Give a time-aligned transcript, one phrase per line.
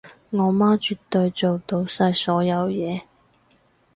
[0.31, 3.03] 我媽絕對做到晒所有嘢